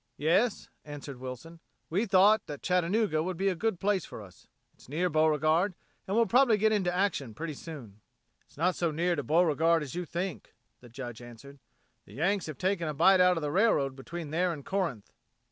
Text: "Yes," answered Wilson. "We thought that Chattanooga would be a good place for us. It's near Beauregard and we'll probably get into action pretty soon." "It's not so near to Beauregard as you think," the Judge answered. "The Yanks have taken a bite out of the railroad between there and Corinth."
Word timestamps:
"Yes," 0.17 0.67
answered 0.83 1.19
Wilson. 1.19 1.59
"We 1.91 2.07
thought 2.07 2.47
that 2.47 2.63
Chattanooga 2.63 3.21
would 3.21 3.37
be 3.37 3.49
a 3.49 3.55
good 3.55 3.79
place 3.79 4.03
for 4.03 4.23
us. 4.23 4.47
It's 4.73 4.89
near 4.89 5.11
Beauregard 5.11 5.75
and 6.07 6.15
we'll 6.15 6.25
probably 6.25 6.57
get 6.57 6.71
into 6.71 6.91
action 6.91 7.35
pretty 7.35 7.53
soon." 7.53 8.01
"It's 8.47 8.57
not 8.57 8.75
so 8.75 8.89
near 8.89 9.15
to 9.15 9.21
Beauregard 9.21 9.83
as 9.83 9.93
you 9.93 10.05
think," 10.05 10.55
the 10.79 10.89
Judge 10.89 11.21
answered. 11.21 11.59
"The 12.05 12.13
Yanks 12.13 12.47
have 12.47 12.57
taken 12.57 12.87
a 12.87 12.95
bite 12.95 13.19
out 13.21 13.37
of 13.37 13.41
the 13.41 13.51
railroad 13.51 13.95
between 13.95 14.31
there 14.31 14.51
and 14.51 14.65
Corinth." 14.65 15.11